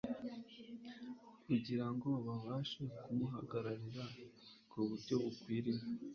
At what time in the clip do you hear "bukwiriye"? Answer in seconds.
5.23-5.83